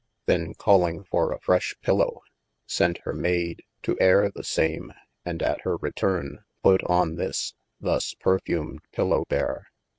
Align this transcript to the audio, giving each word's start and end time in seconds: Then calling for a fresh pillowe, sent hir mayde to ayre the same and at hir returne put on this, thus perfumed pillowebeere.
Then 0.25 0.55
calling 0.55 1.03
for 1.03 1.31
a 1.31 1.39
fresh 1.39 1.75
pillowe, 1.83 2.23
sent 2.65 2.97
hir 3.03 3.13
mayde 3.13 3.61
to 3.83 3.95
ayre 4.01 4.31
the 4.31 4.43
same 4.43 4.91
and 5.23 5.43
at 5.43 5.61
hir 5.61 5.75
returne 5.77 6.39
put 6.63 6.83
on 6.85 7.17
this, 7.17 7.53
thus 7.79 8.15
perfumed 8.15 8.81
pillowebeere. 8.93 9.65